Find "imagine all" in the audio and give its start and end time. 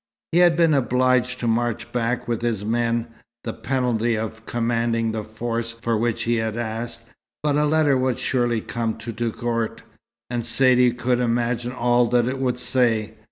11.19-12.07